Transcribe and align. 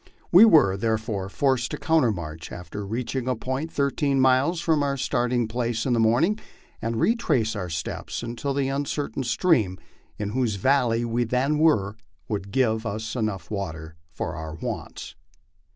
We 0.31 0.45
were, 0.45 0.77
therefore, 0.77 1.29
forced 1.29 1.69
to 1.69 1.77
countermarch 1.77 2.51
after 2.51 2.83
reach 2.83 3.15
ing 3.15 3.27
a 3.27 3.35
point 3.35 3.71
thirteen 3.71 4.19
miles 4.19 4.59
from 4.59 4.81
our 4.81 4.97
starting 4.97 5.47
place 5.47 5.85
in 5.85 5.93
the 5.93 5.99
morning, 5.99 6.39
and 6.81 6.99
retrace 6.99 7.55
our 7.55 7.69
steps 7.69 8.23
until 8.23 8.55
the 8.55 8.67
uncertain 8.67 9.21
stream 9.23 9.77
in 10.17 10.29
whose 10.31 10.55
valley 10.55 11.05
we 11.05 11.23
then 11.23 11.59
were 11.59 11.97
would 12.27 12.49
give 12.49 12.83
us 12.83 13.13
water 13.51 13.83
enough 13.83 13.87
for 14.09 14.33
our 14.35 14.55
wants. 14.55 15.13